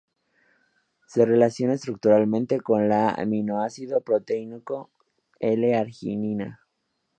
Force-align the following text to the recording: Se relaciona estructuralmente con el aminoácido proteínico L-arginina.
Se 1.05 1.25
relaciona 1.25 1.75
estructuralmente 1.75 2.59
con 2.59 2.81
el 2.81 2.91
aminoácido 2.91 4.01
proteínico 4.01 4.89
L-arginina. 5.39 6.59